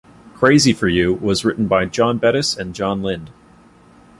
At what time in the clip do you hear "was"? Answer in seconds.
1.13-1.45